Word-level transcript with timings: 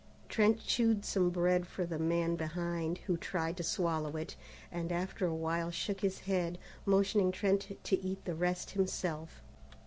Trent 0.29 0.59
chewed 0.65 1.05
some 1.05 1.29
bread 1.29 1.67
for 1.67 1.85
the 1.85 1.99
man 1.99 2.35
behind, 2.35 2.97
who 3.05 3.17
tried 3.17 3.55
to 3.57 3.63
swallow 3.63 4.17
it, 4.17 4.35
and 4.71 4.91
after 4.91 5.27
a 5.27 5.35
while 5.35 5.69
shook 5.69 6.01
his 6.01 6.21
head, 6.21 6.57
motioning 6.87 7.31
Trent 7.31 7.77
to 7.83 8.03
eat 8.03 8.25
the 8.25 8.33
rest 8.33 8.71
himself. 8.71 9.43